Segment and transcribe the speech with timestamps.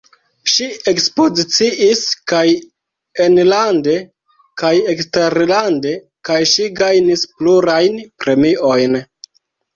[0.51, 2.01] Ŝi ekspoziciis
[2.31, 2.41] kaj
[3.25, 3.93] enlande
[4.63, 5.93] kaj eksterlande,
[6.31, 9.01] kaj ŝi gajnis plurajn premiojn.